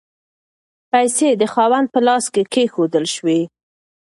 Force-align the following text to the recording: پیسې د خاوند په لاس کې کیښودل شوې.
پیسې 0.91 1.29
د 1.41 1.43
خاوند 1.53 1.87
په 1.93 1.99
لاس 2.07 2.25
کې 2.33 2.43
کیښودل 2.53 3.05
شوې. 3.15 3.41